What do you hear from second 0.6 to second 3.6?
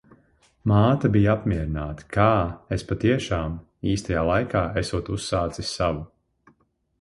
Māte bija apmierināta, kā es patiešām,